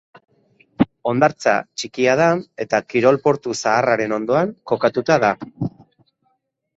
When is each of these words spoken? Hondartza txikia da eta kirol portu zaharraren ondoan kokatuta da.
Hondartza 1.09 1.51
txikia 1.81 2.15
da 2.21 2.29
eta 2.65 2.79
kirol 2.93 3.19
portu 3.27 3.53
zaharraren 3.65 4.15
ondoan 4.17 4.55
kokatuta 4.73 5.19
da. 5.25 5.31